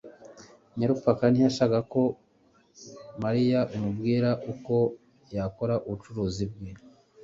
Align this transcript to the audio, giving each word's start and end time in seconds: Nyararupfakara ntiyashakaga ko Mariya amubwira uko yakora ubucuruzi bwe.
Nyararupfakara 0.77 1.29
ntiyashakaga 1.31 1.79
ko 1.93 2.01
Mariya 3.23 3.59
amubwira 3.75 4.29
uko 4.51 4.75
yakora 5.35 5.73
ubucuruzi 5.87 6.43
bwe. 6.53 6.71